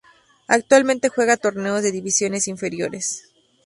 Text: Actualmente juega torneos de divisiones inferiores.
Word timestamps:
Actualmente 0.47 1.09
juega 1.09 1.37
torneos 1.37 1.83
de 1.83 1.91
divisiones 1.91 2.47
inferiores. 2.47 3.27